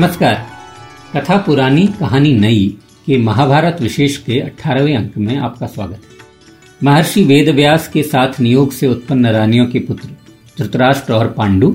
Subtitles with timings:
[0.00, 0.34] नमस्कार।
[1.14, 2.66] कथा पुरानी कहानी नई
[3.06, 8.72] के महाभारत विशेष के अठारहवें अंक में आपका स्वागत है। महर्षि वेदव्यास के साथ नियोग
[8.72, 10.08] से उत्पन्न रानियों के पुत्र
[10.58, 11.70] धृतराष्ट्र और पांडु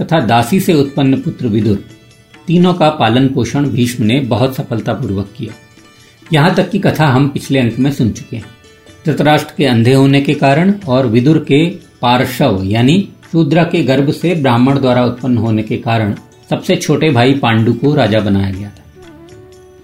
[0.00, 1.82] तथा दासी से उत्पन्न पुत्र विदुर,
[2.46, 5.54] तीनों का पालन पोषण भीष्म ने बहुत सफलतापूर्वक किया।
[6.32, 8.44] यहाँ तक की कथा हम पिछले अंक में सुन चुके हैं।
[9.06, 11.66] धृतराष्ट्र के अंधे होने के कारण और विदुर के
[12.02, 16.14] पार्शव यानी शूद्रा के गर्भ से ब्राह्मण द्वारा उत्पन्न होने के कारण
[16.50, 18.82] सबसे छोटे भाई पांडु को राजा बनाया गया था।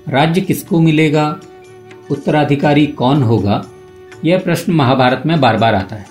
[0.09, 1.41] राज्य किसको मिलेगा?
[2.11, 3.65] उत्तराधिकारी कौन होगा?
[4.24, 6.07] यह प्रश्न महाभारत में बार बार आता है।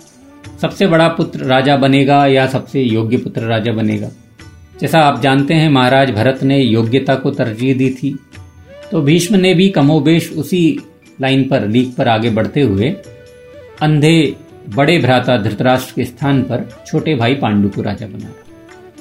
[0.61, 4.09] सबसे बड़ा पुत्र राजा बनेगा या सबसे योग्य पुत्र राजा बनेगा?
[4.81, 8.19] जैसा आप जानते हैं, महाराज भरत ने योग्यता को तरजीह दी थी।
[8.91, 10.79] तो भीष्म ने भी कमोबेश उसी
[11.21, 12.95] लाइन पर, लीक पर आगे बढ़ते हुए
[13.81, 14.35] अंधे
[14.75, 18.33] बड़े भ्राता धृतराष्ट्र के स्थान पर छोटे भाई पांडु को राजा बनाया।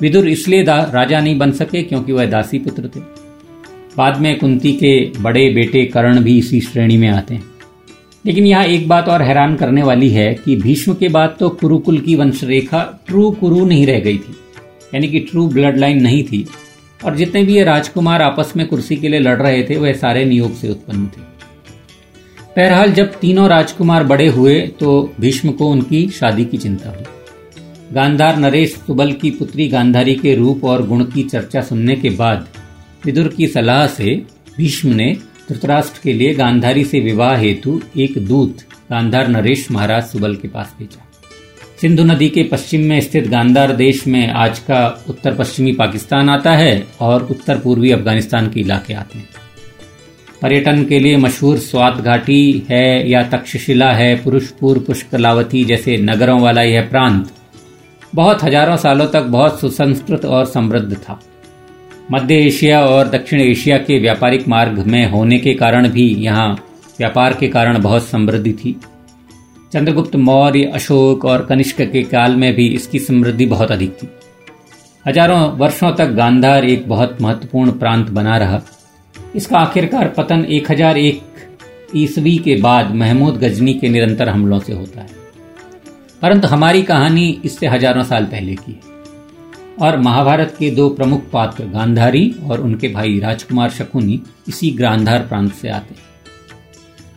[0.00, 3.00] विदुर इसलिए राजा नहीं बन सके क्योंकि वह दासी पुत्र थे।
[3.96, 7.44] बाद में कुंती के बड़े बेटे कर्ण भी इसी श्रेणी में आते हैं।
[8.26, 11.98] लेकिन यहाँ एक बात और हैरान करने वाली है कि भीष्म के बाद तो कुरुकुल
[11.98, 14.36] की वंशरेखा ट्रू कुरु नहीं रह गई थी।
[14.94, 16.46] यानी कि ट्रू ब्लड लाइन नहीं थी।
[17.04, 20.24] और जितने भी ये राजकुमार आपस में कुर्सी के लिए लड़ रहे थे, वह सारे
[20.24, 21.22] नियोग से उत्पन्न थे।
[22.56, 27.04] बहरहाल जब तीनों राजकुमार बड़े हुए तो भीष्म को उनकी शादी की चिंता हुई।
[27.92, 32.46] गांधार नरेश सुबल की पुत्री गांधारी के रूप और गुण की चर्चा सुनने के बाद
[33.04, 34.14] विदुर की सलाह से
[34.56, 35.16] भीष्म ने
[35.48, 38.58] धृतराष्ट्र के लिए गांधारी से विवाह हेतु एक दूत
[38.90, 41.10] गांधार नरेश महाराज सुबल के पास भेजा।
[41.80, 46.52] सिंधु नदी के पश्चिम में स्थित गांधार देश में आज का उत्तर पश्चिमी पाकिस्तान आता
[46.52, 49.28] है और उत्तर पूर्वी अफ़गानिस्तान के इलाके आते हैं।
[50.42, 56.62] पर्यटन के लिए मशहूर स्वात घाटी है या तक्षशिला है, पुरुषपुर, पुष्कलावती जैसे नगरों वाला
[56.62, 57.30] यह प्रांत
[58.14, 61.18] बहुत हज़ारों सालों तक बहुत सुसंस्कृत और समृद्ध था।
[62.12, 66.52] मध्य एशिया और दक्षिण एशिया के व्यापारिक मार्ग में होने के कारण भी यहाँ
[66.98, 68.76] व्यापार के कारण बहुत समृद्धि थी।
[69.72, 74.08] चंद्रगुप्त, मौर्य, अशोक और कनिष्क के काल में भी इसकी समृद्धि बहुत अधिक थी।
[75.04, 78.62] हज़ारों वर्षों तक गांधार एक बहुत महत्वपूर्ण प्रांत बना रहा।
[79.36, 81.22] इसका आखिरकार पतन 1001
[81.96, 85.23] ईसवी के बाद महमूद गजनी के निरंतर हमलों से होता है।
[86.22, 88.92] परंतु हमारी कहानी इससे हज़ारों साल पहले की है।
[89.80, 95.52] और महाभारत के दो प्रमुख पात्र गांधारी और उनके भाई राजकुमार शकुनी इसी गांधार प्रांत
[95.52, 96.02] से आते हैं।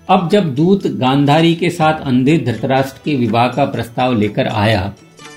[0.09, 4.93] अब जब दूत गांधारी के साथ अंधे धृतराष्ट्र के विवाह का प्रस्ताव लेकर आया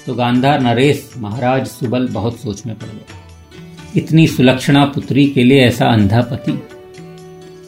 [0.07, 3.19] तो गांधार नरेश महाराज सुबल बहुत सोच में पड़ गए।
[3.97, 6.53] इतनी सुलक्षणा पुत्री के लिए ऐसा अंधा पति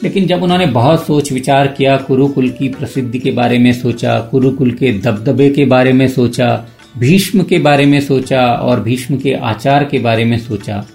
[0.03, 4.71] लेकिन जब उन्होंने बहुत सोच विचार किया, कुरुकुल की प्रसिद्धि के बारे में सोचा, कुरुकुल
[4.71, 6.65] के दबदबे के बारे में सोचा,
[6.97, 10.85] भीष्म के बारे में सोचा और भीष्म के आचार के बारे में सोचा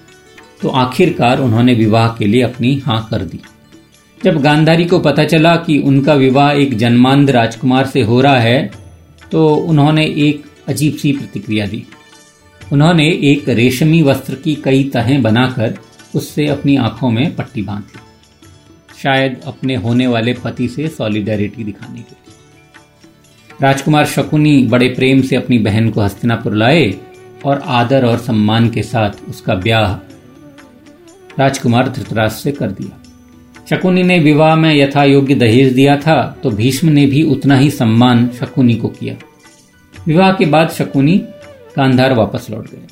[0.62, 3.40] तो आखिरकार उन्होंने विवाह के लिए अपनी हाँ कर दी।
[4.24, 8.70] जब गांधारी को पता चला कि उनका विवाह एक जन्मांध राजकुमार से हो रहा है
[9.32, 11.84] तो उन्होंने एक अजीब सी प्रतिक्रिया दी।
[12.72, 15.78] उन्होंने एक रेशमी वस्त्र की कई तहें बनाकर
[16.14, 18.07] उससे अपनी आँखों में पट्टी बाँध ली
[19.02, 25.36] शायद अपने होने वाले पति से सॉलिडेरिटी दिखाने के लिए। राजकुमार शकुनी बड़े प्रेम से
[25.36, 26.92] अपनी बहन को हस्तिनापुर लाए
[27.44, 29.94] और आदर और सम्मान के साथ उसका ब्याह
[31.38, 33.00] राजकुमार धृतराज से कर दिया।
[33.70, 37.70] शकुनी ने विवाह में यथा योग्य दहेज दिया था तो भीष्म ने भी उतना ही
[37.70, 39.16] सम्मान शकुनी को किया।
[40.06, 41.18] विवाह के बाद शकुनी
[41.76, 42.86] कांधार वापस लौट गए।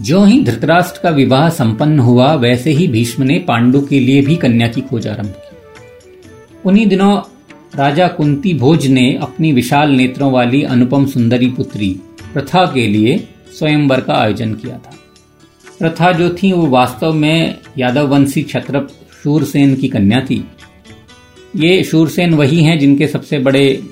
[0.00, 4.36] जो ही धृतराष्ट्र का विवाह संपन्न हुआ, वैसे ही भीष्म ने पांडु के लिए भी
[4.36, 5.56] कन्या की खोज आरंभ की।
[6.64, 7.20] उन्हीं दिनों
[7.74, 12.00] राजा कुंती भोज ने अपनी विशाल नेत्रों वाली अनुपम सुंदरी पुत्री
[12.32, 13.28] प्रथा के लिए
[13.58, 14.94] स्वयंवर का आयोजन किया था।
[15.78, 18.88] प्रथा जो थी, वो वास्तव में यादव वंशी क्षत्र
[19.22, 20.44] शूरसेन की कन्या थी।
[21.56, 23.82] ये शूरसेन वही हैं जिनके सबसे बड़े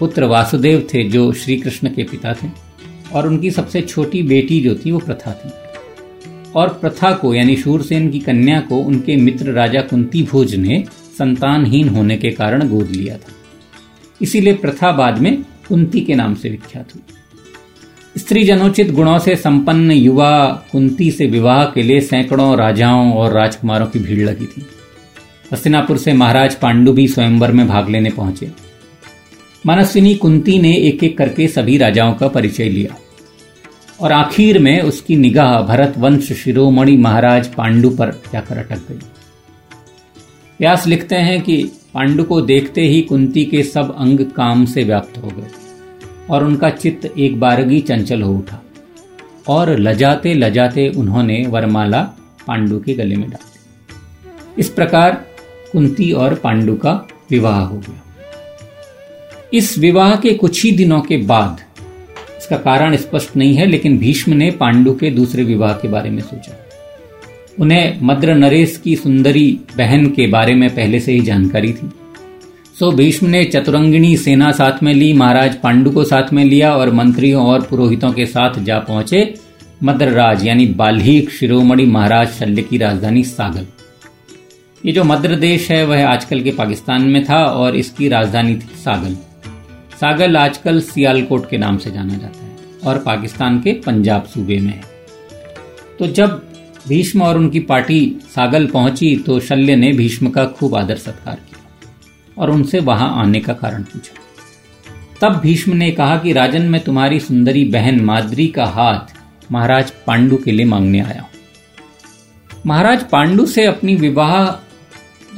[0.00, 2.67] पुत्र वासुदेव थे, जो श्री कृष्ण के पिता थे।
[3.12, 5.50] और उनकी सबसे छोटी बेटी जो थी वो प्रथा थी।
[6.56, 10.84] और प्रथा को, यानी शूरसेन की कन्या को, उनके मित्र राजा कुंती भोज ने
[11.18, 13.32] संतानहीन होने के कारण गोद लिया था।
[14.22, 17.02] इसीलिए प्रथा बाद में कुंती के नाम से विख्यात हुई।
[18.16, 23.86] स्त्री जनोचित गुणों से संपन्न युवा कुंती से विवाह के लिए सैकड़ों राजाओं और राजकुमारों
[23.86, 24.66] की भीड़ लगी थी।
[25.52, 28.67] हस्तिनापुर से महाराज पांडु भी स्वयंवर में भाग लेने पहुँचे।
[29.68, 32.96] मनस्विनी कुंती ने एक एक करके सभी राजाओं का परिचय लिया।
[34.00, 38.98] और आखिर में उसकी निगाह भरत वंश शिरोमणि महाराज पांडु पर जाकर अटक गई।
[40.60, 45.18] व्यास लिखते हैं कि पांडु को देखते ही कुंती के सब अंग काम से व्याप्त
[45.18, 45.50] हो गए
[46.30, 48.62] और उनका चित्त एक बारगी चंचल हो उठा
[49.48, 52.02] और लजाते लजाते उन्होंने वरमाला
[52.46, 55.24] पांडु के गले में डाल दी। इस प्रकार
[55.72, 58.02] कुंती और पांडु का विवाह हो गया।
[59.52, 61.60] इस विवाह के कुछ ही दिनों के बाद।
[62.38, 66.20] इसका कारण स्पष्ट नहीं है, लेकिन भीष्म ने पांडु के दूसरे विवाह के बारे में
[66.22, 66.56] सोचा।
[67.60, 71.90] उन्हें मद्र नरेश की सुंदरी बहन के बारे में पहले से ही जानकारी थी।
[72.78, 76.92] सो भीष्म ने चतुरंगिणी सेना साथ में ली, महाराज पांडु को साथ में लिया और
[76.92, 79.34] मंत्रियों और पुरोहितों के साथ जा पहुँचे
[79.84, 83.66] मद्रराज यानी बाल्हीक शिरोमणि महाराज शल्य की राजधानी सागल
[84.84, 88.76] ये जो मद्र देश है, वह आजकल के पाकिस्तान में था और इसकी राजधानी थी
[88.76, 89.16] सागल
[90.00, 94.72] सागल आजकल सियालकोट के नाम से जाना जाता है और पाकिस्तान के पंजाब सूबे में
[94.72, 94.82] है।
[95.98, 96.42] तो जब
[96.88, 102.42] भीष्म और उनकी पार्टी सागल पहुँची तो शल्य ने भीष्म का खूब आदर सत्कार किया
[102.42, 104.14] और उनसे वहाँ आने का कारण पूछा।
[105.20, 109.14] तब भीष्म ने कहा कि, राजन, मैं तुम्हारी सुंदरी बहन माद्री का हाथ
[109.52, 111.30] महाराज पांडु के लिए मांगने आया हूँ।
[112.66, 114.46] महाराज पांडु से अपनी विवाह,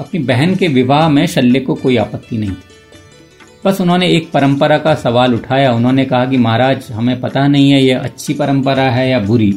[0.01, 2.70] अपनी बहन के विवाह में शल्य को कोई आपत्ति नहीं थी।
[3.65, 7.83] बस उन्होंने एक परंपरा का सवाल उठाया। उन्होंने कहा कि महाराज, हमें पता नहीं है
[7.83, 9.53] यह अच्छी परंपरा है या बुरी,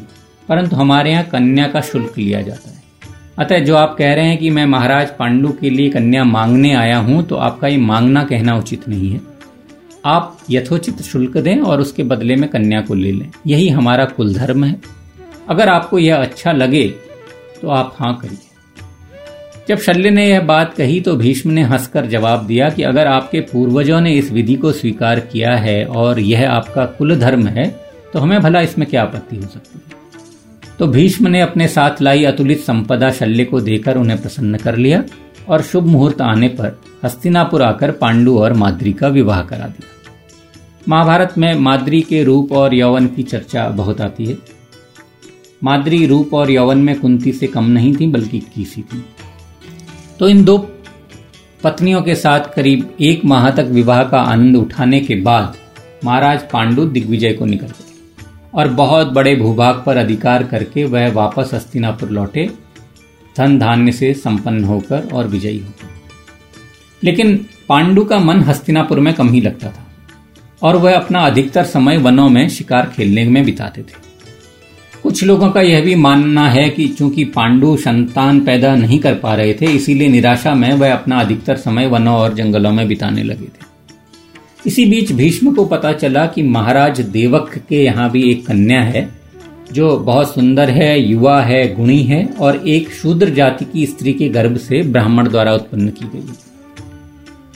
[0.49, 2.81] परंतु हमारे यहाँ कन्या का शुल्क लिया जाता है।
[3.39, 6.97] अतः जो आप कह रहे हैं कि मैं महाराज पांडु के लिए कन्या मांगने आया
[6.99, 9.21] हूँ तो आपका ये मांगना कहना उचित नहीं है।
[10.05, 14.33] आप यथोचित शुल्क दें और उसके बदले में कन्या को ले लें। यही हमारा कुल
[14.33, 14.79] धर्म है।
[15.49, 16.87] अगर आपको यह अच्छा लगे
[17.61, 18.42] तो आप हाँ करिए।
[19.67, 23.39] जब शल्य ने यह बात कही तो भीष्म ने हंसकर जवाब दिया कि अगर आपके
[23.41, 27.79] पूर्वजों ने इस विधि को स्वीकार किया है और यह आपका कुल धर्म है
[28.13, 29.95] तो हमें भला इसमें क्या आपत्ति हो सकती है?
[30.79, 35.03] तो भीष्म ने अपने साथ लाई अतुलित संपदा शल्य को देकर उन्हें प्रसन्न कर लिया
[35.47, 40.11] और शुभ मुहूर्त आने पर हस्तिनापुर आकर पांडु और माद्री का विवाह करा दिया।
[40.89, 44.37] महाभारत में माद्री के रूप और यौवन की चर्चा बहुत आती है।
[45.63, 49.05] माद्री रूप और यौवन में कुंती से कम नहीं थी, बल्कि इक्कीसी थी।
[50.23, 50.57] तो इन दो
[51.63, 55.55] पत्नियों के साथ करीब एक माह तक विवाह का आनंद उठाने के बाद
[56.05, 57.93] महाराज पांडु दिग्विजय को निकल गए
[58.53, 62.51] और बहुत बड़े भूभाग पर अधिकार करके वह वापस हस्तिनापुर लौटे,
[63.37, 65.89] धन धान्य से संपन्न होकर और विजयी होकर
[67.03, 69.87] लेकिन पांडु का मन हस्तिनापुर में कम ही लगता था
[70.61, 74.12] और वह अपना अधिकतर समय वनों में शिकार खेलने में बिताते थे।
[75.03, 79.33] कुछ लोगों का यह भी मानना है कि चूँकि पांडु संतान पैदा नहीं कर पा
[79.35, 83.45] रहे थे, इसीलिए निराशा में वह अपना अधिकतर समय वनों और जंगलों में बिताने लगे
[83.45, 83.71] थे।
[84.65, 89.09] इसी बीच भीष्म को पता चला कि महाराज देवक के यहाँ भी एक कन्या है,
[89.73, 94.29] जो बहुत सुंदर है, युवा है, गुणी है और एक शूद्र जाति की स्त्री के
[94.29, 96.33] गर्भ से ब्राह्मण द्वारा उत्पन्न की गई।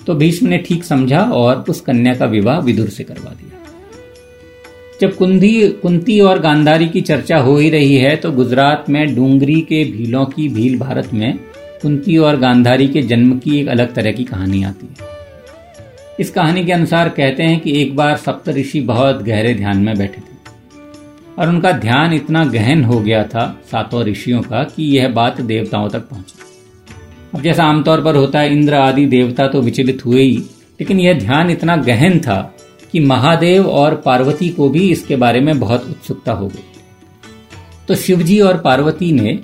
[0.07, 3.46] तो भीष्म ने ठीक समझा और उस कन्या का विवाह विदुर से करवा दिया।
[5.01, 9.59] जब कुंदी कुंती और गांधारी की चर्चा हो ही रही है तो गुजरात में डूंगरी
[9.61, 11.37] के भीलों की भील भारत में
[11.81, 15.07] कुंती और गांधारी के जन्म की एक अलग तरह की कहानी आती है।
[16.19, 19.97] इस कहानी के अनुसार कहते हैं कि एक बार सप्त ऋषि बहुत गहरे ध्यान में
[19.97, 20.35] बैठे थे,
[21.39, 25.89] और उनका ध्यान इतना गहन हो गया था सातों ऋषियों का कि यह बात देवताओं
[25.89, 26.39] तक पहुँची।
[27.35, 30.37] अब जैसा आमतौर पर होता है, इंद्र आदि देवता तो विचलित हुए ही,
[30.79, 32.53] लेकिन यह ध्यान इतना गहन था
[32.93, 36.63] कि महादेव और पार्वती को भी इसके बारे में बहुत उत्सुकता हो गई।
[37.87, 39.39] तो शिवजी और पार्वती ने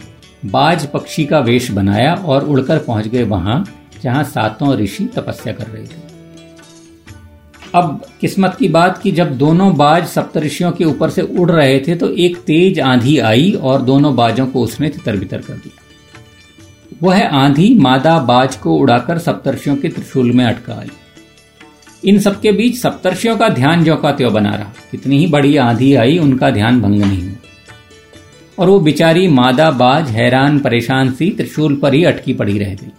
[0.46, 3.66] बाज पक्षी का वेश बनाया और उड़कर पहुँच गए वहाँ,
[4.04, 6.02] जहाँ सातों ऋषि तपस्या कर रहे थे।
[7.76, 11.96] अब किस्मत की बात कि जब दोनों बाज सप्तऋषियों के ऊपर से उड़ रहे थे
[11.96, 15.82] तो एक तेज आंधी आई और दोनों बाजों को उसने तितर बितर कर दिया।
[17.04, 20.92] वह आंधी मादा बाज को उड़ाकर सप्तर्षियों के त्रिशूल में अटका आई।
[22.04, 25.94] इन सबके बीच सप्तर्षियों का ध्यान जो का त्यो बना रहा। कितनी ही बड़ी आंधी
[25.96, 27.32] आई, उनका ध्यान भंग नहीं
[28.58, 32.92] और वो बिचारी मादा बाज, हैरान, परेशान सी, त्रिशूल पर ही अटकी पड़ी रह गई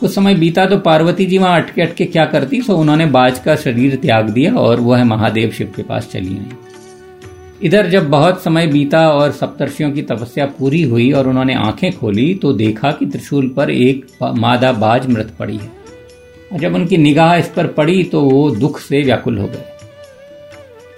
[0.00, 3.54] कुछ समय बीता तो पार्वती जी वहाँ अटके अटके क्या करती, सो उन्होंने बाज का
[3.56, 6.56] शरीर त्याग दिया और वह महादेव शिव के पास चली आई।
[7.62, 12.34] इधर जब बहुत समय बीता और सप्तर्षियों की तपस्या पूरी हुई और उन्होंने आँखें खोली
[12.34, 15.70] तो देखा कि त्रिशूल पर एक मादा बाज मृत पड़ी है।
[16.52, 19.64] और जब उनकी निगाह इस पर पड़ी तो वो दुख से व्याकुल हो गए।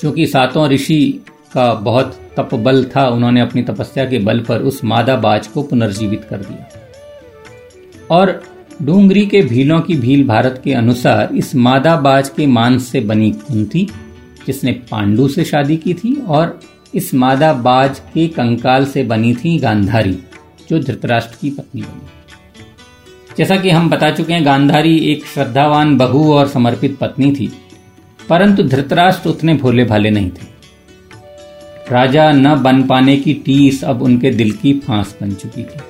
[0.00, 1.20] क्योंकि सातों ऋषि
[1.52, 5.62] का बहुत तप बल था, उन्होंने अपनी तपस्या के बल पर उस मादा बाज को
[5.62, 6.66] पुनर्जीवित कर दिया।
[8.10, 8.42] और
[8.82, 13.30] डूंगरी के भीलों की भील भारत के अनुसार इस मादा बाज के मांस से बनी
[13.30, 13.88] कुंती
[14.46, 16.60] जिसने पांडु से शादी की थी और
[16.94, 20.18] इस मादा बाज के कंकाल से बनी थी गांधारी,
[20.68, 22.13] जो धृतराष्ट्र की पत्नी बनी।
[23.38, 27.50] जैसा कि हम बता चुके हैं, गांधारी एक श्रद्धावान, बहु और समर्पित पत्नी थी,
[28.20, 30.52] परंतु धृतराष्ट्र उतने भोले भाले नहीं थे।
[31.90, 35.80] राजा न बन पाने की टीस अब उनके दिल की फांस बन चुकी थी।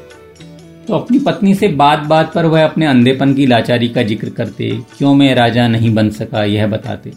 [0.88, 4.70] तो अपनी पत्नी से बात बात पर वह अपने अंधेपन की लाचारी का ज़िक्र करते,
[4.98, 7.12] क्यों मैं राजा नहीं बन सका, यह बताते।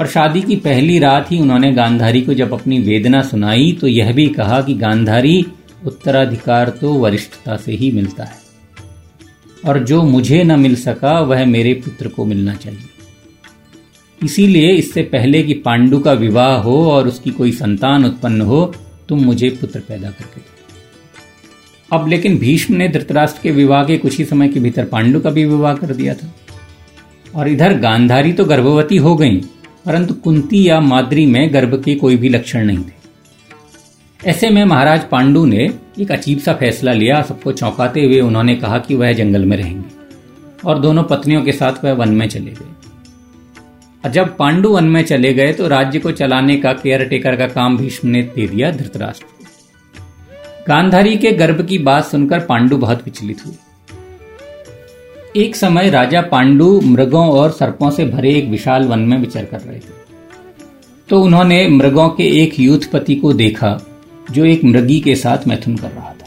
[0.00, 4.12] और शादी की पहली रात ही उन्होंने गांधारी को जब अपनी वेदना सुनाई तो यह
[4.12, 5.44] भी कहा कि गांधारी
[5.86, 8.47] उत्तराधिकार तो वरिष्ठता से ही मिलता है।
[9.66, 12.86] और जो मुझे न मिल सका, वह मेरे पुत्र को मिलना चाहिए।
[14.20, 18.64] इसीलिए इससे पहले कि पांडु का विवाह हो और उसकी कोई संतान उत्पन्न हो,
[19.08, 20.40] तुम मुझे पुत्र पैदा करके
[21.92, 25.30] अब लेकिन भीष्म ने धृतराष्ट्र के विवाह के कुछ ही समय के भीतर पांडु का
[25.30, 26.32] भी विवाह कर दिया था।
[27.34, 29.36] और इधर गांधारी तो गर्भवती हो गई,
[29.86, 32.97] परंतु कुंती या माद्री में गर्भ के कोई भी लक्षण नहीं थे।
[34.20, 35.64] ऐसे में महाराज पांडु ने
[36.00, 39.88] एक अजीब सा फैसला लिया, सबको चौंकाते हुए उन्होंने कहा कि वह जंगल में रहेंगे
[40.64, 42.72] और दोनों पत्नियों के साथ वह वन में चले गए।
[44.04, 47.46] और जब पांडु वन में चले गए तो राज्य को चलाने का केयर टेकर का
[47.46, 49.26] काम भीष्म ने दे दिया धृतराष्ट्र
[50.68, 53.54] गांधारी के गर्भ की बात सुनकर पांडु बहुत विचलित हुए।
[55.36, 59.60] एक समय राजा पांडु मृगों और सर्पों से भरे एक विशाल वन में विचर कर
[59.60, 59.96] रहे थे।
[61.08, 63.78] तो उन्होंने मृगों के एक यूथपति को देखा
[64.30, 66.26] जो एक मृगी के साथ मैथुन कर रहा था।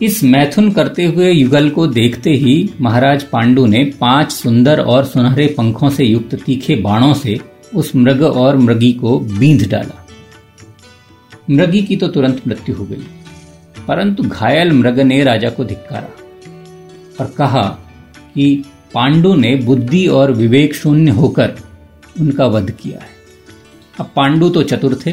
[0.00, 5.46] इस मैथुन करते हुए युगल को देखते ही महाराज पांडु ने पाँच सुंदर और सुनहरे
[5.48, 7.38] पंखों से युक्त तीखे बाणों से
[7.74, 10.04] उस मृग और मृगी को बींध डाला।
[11.50, 13.04] मृगी की तो तुरंत मृत्यु हो गई,
[13.88, 16.08] परंतु घायल मृग ने राजा को धिक्कारा
[17.20, 17.62] और कहा
[18.34, 18.64] कि
[18.94, 21.54] पांडु ने बुद्धि और विवेक शून्य होकर
[22.20, 23.16] उनका वध किया है।
[23.98, 25.12] अब पांडु तो चतुर थे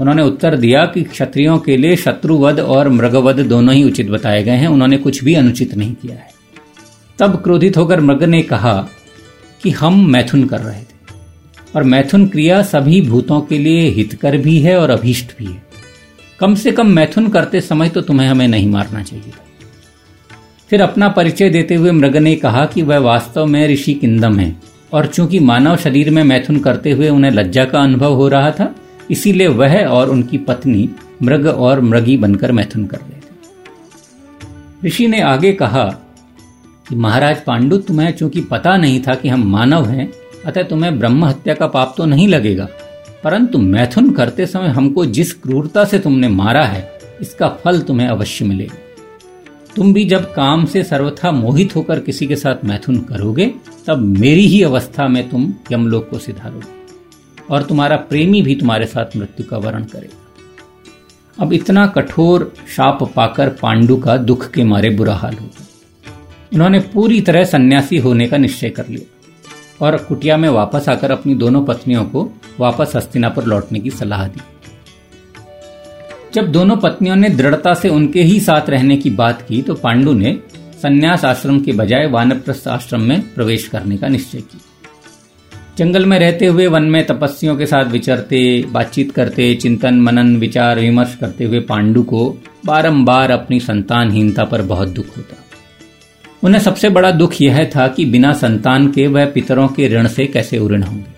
[0.00, 4.52] उन्होंने उत्तर दिया कि क्षत्रियों के लिए शत्रुवध और मृगवध दोनों ही उचित बताए गए
[4.52, 6.28] हैं। उन्होंने कुछ भी अनुचित नहीं किया है।
[7.18, 8.88] तब क्रोधित होकर मृग ने कहा
[9.62, 10.94] कि हम मैथुन कर रहे थे।
[11.76, 15.62] और मैथुन क्रिया सभी भूतों के लिए हितकर भी है और अभीष्ट भी है।
[16.40, 19.44] कम से कम मैथुन करते समय तो तुम्हें हमें नहीं मारना चाहिए था।
[20.70, 24.56] फिर अपना परिचय देते हुए मृग ने कहा कि वह वास्तव में ऋषि किंदम है।
[24.92, 28.74] और चूँकि मानव शरीर में मैथुन करते हुए उन्हें लज्जा का अनुभव हो रहा था
[29.10, 30.88] इसीलिए वह और उनकी पत्नी
[31.22, 35.84] मृग और मृगी बनकर मैथुन कर रहे थे। ऋषि ने आगे कहा
[36.86, 40.10] कि महाराज पांडु, तुम्हें चूँकि पता नहीं था कि हम मानव हैं,
[40.46, 42.68] अतः तुम्हें ब्रह्म हत्या का पाप तो नहीं लगेगा,
[43.24, 46.88] परंतु मैथुन करते समय हमको जिस क्रूरता से तुमने मारा है,
[47.20, 48.76] इसका फल तुम्हें अवश्य मिलेगा।
[49.76, 53.46] तुम भी जब काम से सर्वथा मोहित होकर किसी के साथ मैथुन करोगे,
[53.86, 56.83] तब मेरी ही अवस्था में तुम यमलोक को सिधारोगे।
[57.50, 60.22] और तुम्हारा प्रेमी भी तुम्हारे साथ मृत्यु का वर्ण करेगा।
[61.38, 65.66] अब इतना कठोर शाप पाकर पांडु का दुख के मारे बुरा हाल हो गया
[66.52, 71.34] उन्होंने पूरी तरह सन्यासी होने का निश्चय कर लिया और कुटिया में वापस आकर अपनी
[71.34, 74.40] दोनों पत्नियों को वापस हस्तिनापुर लौटने की सलाह दी।
[76.34, 80.12] जब दोनों पत्नियों ने दृढ़ता से उनके ही साथ रहने की बात की तो पांडु
[80.12, 80.38] ने
[80.82, 84.60] संन्यास आश्रम के बजाय वानप्रस्थ आश्रम में प्रवेश करने का निश्चय किया।
[85.78, 90.80] जंगल में रहते हुए वन में तपस्वियों के साथ विचरते, बातचीत करते, चिंतन, मनन, विचार,
[90.80, 95.36] विमर्श करते हुए पांडु को बारंबार अपनी संतानहीनता पर बहुत दुख होता।
[96.42, 100.26] उन्हें सबसे बड़ा दुख यह था कि बिना संतान के वह पितरों के ऋण से
[100.26, 101.14] कैसे उऋण होंगे।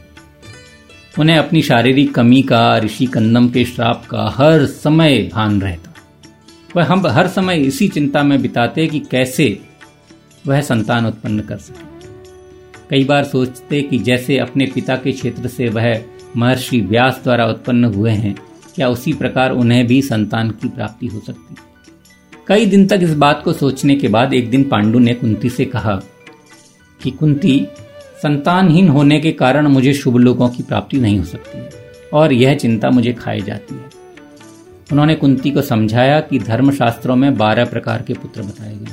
[1.19, 5.95] उन्हें अपनी शारीरिक कमी का, ऋषि कंदम के श्राप का हर समय भान रहता।
[6.77, 9.59] वह हम हर समय इसी चिंता में बिताते कि कैसे
[10.47, 11.86] वह संतान उत्पन्न कर सके।
[12.90, 16.02] कई बार सोचते कि जैसे अपने पिता के क्षेत्र से वह
[16.37, 18.37] महर्षि व्यास द्वारा उत्पन्न हुए हैं,
[18.75, 21.57] क्या उसी प्रकार उन्हें भी संतान की प्राप्ति हो सकती?
[22.47, 25.64] कई दिन तक इस बात को सोचने के बाद एक दिन पांडु ने कुंती से
[25.64, 26.02] कहा
[27.02, 27.66] कि, कुंती,
[28.23, 31.59] संतानहीन होने के कारण मुझे शुभ लोगों की प्राप्ति नहीं हो सकती
[32.12, 33.90] और यह चिंता मुझे खाई जाती है।
[34.93, 38.93] उन्होंने कुंती को समझाया कि धर्मशास्त्रों में बारह प्रकार के पुत्र बताए गए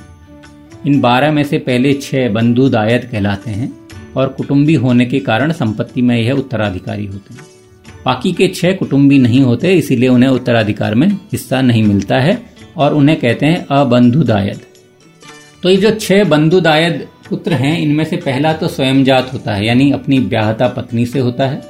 [0.85, 3.82] इन बारह में से पहले छह बंधु दायत कहलाते हैं।
[4.15, 7.41] और कुटुंबी होने के कारण संपत्ति में यह उत्तराधिकारी होते हैं।
[8.05, 12.45] बाकी के छह कुटुंबी नहीं होते, इसीलिए उन्हें उत्तराधिकार में हिस्सा नहीं मिलता है
[12.77, 14.59] और उन्हें कहते हैं अबंधुदायद।
[15.63, 19.65] तो ये जो छह बंधुदायद पुत्र हैं, इनमें से पहला तो स्वयं जात होता है,
[19.65, 21.61] यानी अपनी ब्याहता पत्नी से होता है।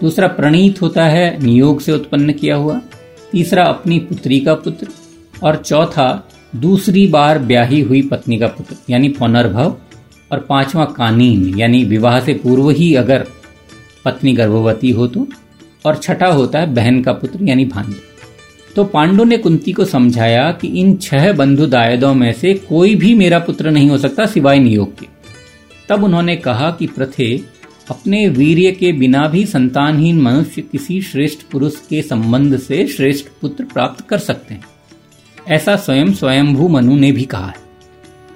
[0.00, 2.80] दूसरा प्रणीत होता है, नियोग से उत्पन्न किया हुआ।
[3.32, 4.88] तीसरा अपनी पुत्री का पुत्र।
[5.42, 9.76] और चौथा, दूसरी बार ब्याही हुई पत्नी का पुत्र, यानी पुनर्भव।
[10.30, 13.26] और पांचवा कानीन, यानी विवाह से पूर्व ही अगर
[14.04, 15.26] पत्नी गर्भवती हो तो
[15.84, 18.06] और छठा होता है बहन का पुत्र, यानी भांजा
[18.76, 23.14] तो पांडु ने कुंती को समझाया कि इन छह बंधु दायदों में से कोई भी
[23.14, 25.06] मेरा पुत्र नहीं हो सकता सिवाय नियोग के।
[25.88, 27.36] तब उन्होंने कहा कि प्रथे,
[27.90, 33.64] अपने वीर्य के बिना भी संतानहीन मनुष्य किसी श्रेष्ठ पुरुष के संबंध से श्रेष्ठ पुत्र
[33.64, 34.64] प्राप्त कर सकते हैं।
[35.48, 37.67] ऐसा स्वयं स्वयंभू मनु ने भी कहा है।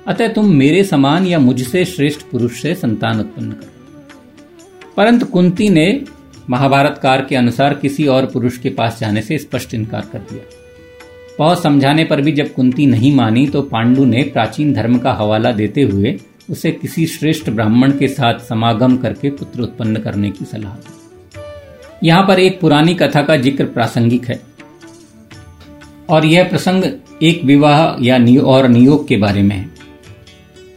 [0.06, 6.04] अतः तुम मेरे समान या मुझसे श्रेष्ठ पुरुष से संतान उत्पन्न करो। परंतु कुंती ने
[6.50, 10.42] महाभारत कार के अनुसार किसी और पुरुष के पास जाने से स्पष्ट इनकार कर दिया।
[11.38, 15.52] बहुत समझाने पर भी जब कुंती नहीं मानी तो पांडु ने प्राचीन धर्म का हवाला
[15.52, 16.18] देते हुए
[16.50, 22.26] उसे किसी श्रेष्ठ ब्राह्मण के साथ समागम करके पुत्र उत्पन्न करने की सलाह दी। यहाँ
[22.26, 24.40] पर एक पुरानी कथा का ज़िक्र प्रासंगिक है।
[26.10, 26.84] और यह प्रसंग
[27.22, 29.81] एक विवाह या नियो, और नियोग के बारे में है।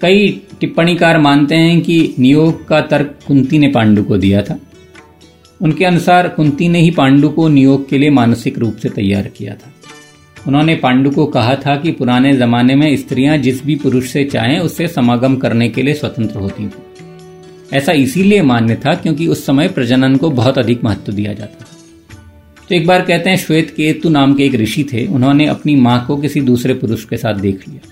[0.05, 4.59] कई टिप्पणीकार मानते हैं कि नियोग का तर्क कुंती ने पांडु को दिया था।
[5.61, 9.53] उनके अनुसार कुंती ने ही पांडु को नियोग के लिए मानसिक रूप से तैयार किया
[9.53, 9.73] था।
[10.47, 14.59] उन्होंने पांडु को कहा था कि पुराने जमाने में स्त्रियाँ जिस भी पुरुष से चाहें,
[14.59, 16.77] उससे समागम करने के लिए स्वतंत्र होती थी।
[17.73, 21.77] ऐसा इसीलिए मान्य था क्योंकि उस समय प्रजनन को बहुत अधिक महत्व दिया जाता था।
[22.69, 26.05] तो एक बार कहते हैं, श्वेत केतु नाम के एक ऋषि थे। उन्होंने अपनी माँ
[26.05, 27.91] को किसी दूसरे पुरुष के साथ देख लिया।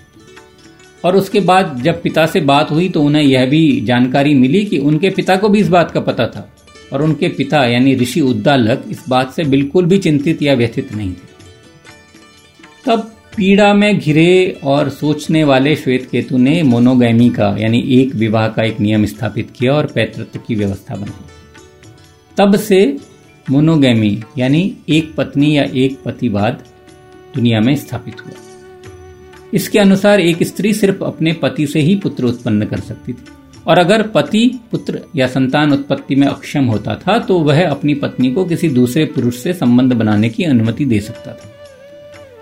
[1.04, 4.78] और उसके बाद जब पिता से बात हुई तो उन्हें यह भी जानकारी मिली कि
[4.78, 6.50] उनके पिता को भी इस बात का पता था।
[6.94, 11.12] और उनके पिता यानी ऋषि उद्दालक इस बात से बिल्कुल भी चिंतित या व्यथित नहीं
[11.12, 11.32] थे।
[12.86, 13.00] तब
[13.38, 18.64] पीड़ा में घिरे और सोचने वाले श्वेत केतु ने मोनोगैमी का यानी एक विवाह का
[18.64, 21.30] एक नियम स्थापित किया और पैतृत्व की व्यवस्था बनाई
[22.38, 22.98] तब से
[23.50, 26.64] मोनोगैमी यानी एक पत्नी या एक पतिवाद
[27.36, 28.53] दुनिया में स्थापित हुआ।
[29.54, 33.26] इसके अनुसार एक स्त्री सिर्फ़ अपने पति से ही पुत्र उत्पन्न कर सकती थी।
[33.68, 38.32] और अगर पति, पुत्र या संतान उत्पत्ति में अक्षम होता था तो वह अपनी पत्नी
[38.32, 41.52] को किसी दूसरे पुरुष से संबंध बनाने की अनुमति दे सकता था।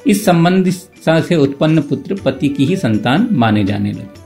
[0.08, 4.20] इस संबंध से उत्पन्न पुत्र पति की ही संतान माने जाने लगे।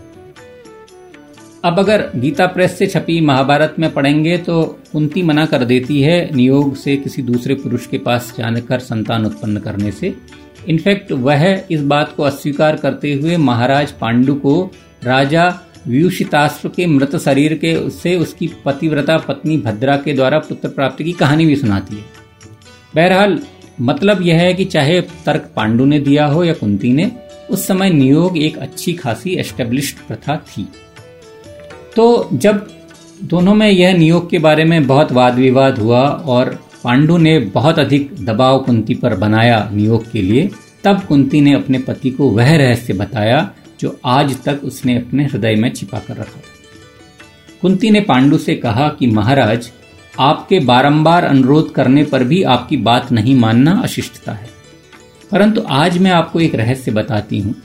[1.64, 6.30] अब अगर गीता प्रेस से छपी महाभारत में पढ़ेंगे तो कुंती मना कर देती है,
[6.36, 10.16] नियोग से किसी दूसरे पुरुष के पास जाकर संतान उत्पन्न करने से।
[10.68, 14.72] इनफैक्ट वह इस बात को अस्वीकार करते हुए महाराज पांडु को
[15.04, 21.04] राजा व्यूषिताश्व के मृत शरीर के, से उसकी पतिव्रता पत्नी भद्रा के द्वारा पुत्र प्राप्ति
[21.04, 22.04] की कहानी भी सुनाती है।
[22.96, 23.40] बहरहाल
[23.82, 27.12] मतलब यह है कि चाहे तर्क पांडु ने दिया हो या कुंती ने,
[27.50, 30.68] उस समय नियोग एक अच्छी खासी एस्टेब्लिश्ड प्रथा थी।
[31.96, 32.68] तो जब
[33.24, 37.80] दोनों में यह नियोग के बारे में बहुत वाद विवाद हुआ और पांडु ने बहुत
[37.80, 40.50] अधिक दबाव कुंती पर बनाया नियोग के लिए
[40.86, 45.56] तब कुंती ने अपने पति को वह रहस्य बताया जो आज तक उसने अपने हृदय
[45.56, 46.56] में छिपा कर रखा था।
[47.62, 49.72] कुंती ने पांडु से कहा कि, महाराज,
[50.20, 54.50] आपके बारंबार अनुरोध करने पर भी आपकी बात नहीं मानना अशिष्टता है।
[55.32, 57.56] परंतु आज मैं आपको एक रहस्य बताती हूँ,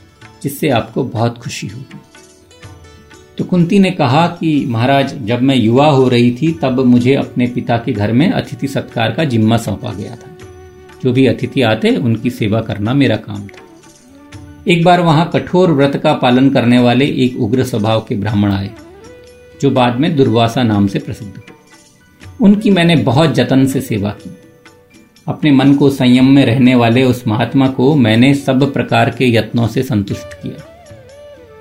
[0.42, 1.98] जिससे आपको बहुत खुशी होगी।
[3.38, 7.46] तो कुंती ने कहा कि, महाराज, जब मैं युवा हो रही थी, तब मुझे अपने
[7.46, 10.30] पिता के घर में अतिथि सत्कार का जिम्मा सौंपा गया था।
[11.04, 13.68] जो भी अतिथि आते, उनकी सेवा करना मेरा काम था।
[14.68, 18.70] एक बार वहाँ कठोर व्रत का पालन करने वाले एक उग्र स्वभाव के ब्राह्मण आए,
[19.60, 21.48] जो बाद में दुर्वासा नाम से प्रसिद्ध हुए
[22.40, 24.30] उनकी मैंने बहुत जतन से सेवा की।
[25.28, 29.66] अपने मन को संयम में रहने वाले उस महात्मा को मैंने सब प्रकार के यत्नों
[29.66, 30.64] से संतुष्ट किया।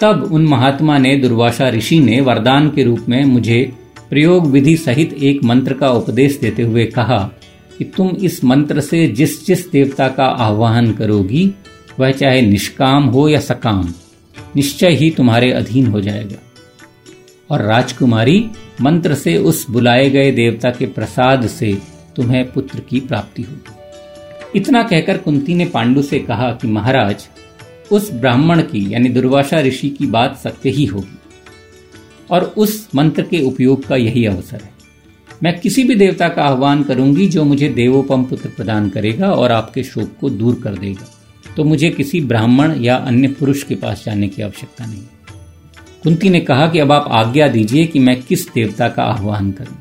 [0.01, 3.61] तब उन महात्मा ने दुर्वासा ऋषि ने वरदान के रूप में मुझे
[4.09, 7.19] प्रयोग विधि सहित एक मंत्र का उपदेश देते हुए कहा
[7.79, 11.51] कि तुम इस मंत्र से जिस जिस देवता का आह्वान करोगी,
[11.99, 13.93] वह चाहे निष्काम हो या सकाम,
[14.55, 16.37] निश्चय ही तुम्हारे अधीन हो जाएगा।
[17.49, 18.49] और राजकुमारी
[18.81, 21.77] मंत्र से उस बुलाए गए देवता के प्रसाद से
[22.15, 23.71] तुम्हें पुत्र की प्राप्ति होगी।
[24.55, 27.27] इतना कहकर कुंती ने पांडु से कहा कि महाराज,
[27.91, 31.19] उस ब्राह्मण की यानी दुर्वासा ऋषि की बात सत्य ही होगी।
[32.31, 34.78] और उस मंत्र के उपयोग का यही अवसर है।
[35.43, 39.83] मैं किसी भी देवता का आह्वान करूँगी जो मुझे देवोपम पुत्र प्रदान करेगा और आपके
[39.83, 41.11] शोक को दूर कर देगा।
[41.57, 45.01] तो मुझे किसी ब्राह्मण या अन्य पुरुष के पास जाने की आवश्यकता नहीं।
[46.03, 49.77] कुंती ने कहा कि अब आप आज्ञा दीजिए कि मैं किस देवता का आह्वान करूँ।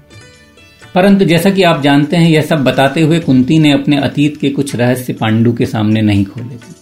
[0.95, 4.51] परंतु जैसा कि आप जानते हैं, यह सब बताते हुए कुंती ने अपने अतीत के
[4.51, 6.79] कुछ रहस्य पांडु के सामने नहीं खोले थे।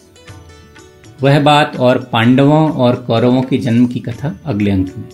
[1.23, 5.09] वह बात और पांडवों और कौरवों के जन्म की कथा अगले अंक में।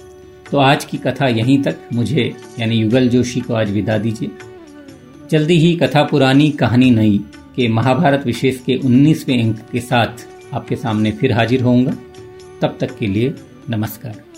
[0.52, 4.30] तो आज की कथा यहीं तक। मुझे, यानी युगल जोशी को आज विदा दीजिए।
[5.30, 7.20] जल्दी ही कथा पुरानी कहानी नई
[7.56, 11.94] के महाभारत विशेष के 19वें अंक के साथ आपके सामने फिर हाजिर होऊँगा।
[12.62, 13.34] तब तक के लिए
[13.70, 14.31] नमस्कार।